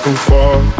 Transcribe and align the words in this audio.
Back 0.00 0.06
and 0.06 0.18
forth, 0.18 0.79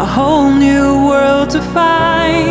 a 0.00 0.06
whole 0.06 0.50
new 0.50 1.04
world 1.08 1.50
to 1.50 1.60
find. 1.74 2.49